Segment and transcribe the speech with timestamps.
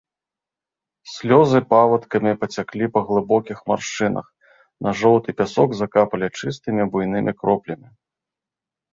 [1.15, 4.25] Слёзы павадкамі пацяклі па глыбокіх маршчынах,
[4.87, 7.87] на жоўты пясок закапалі чыстымі, буйнымі кроплямі.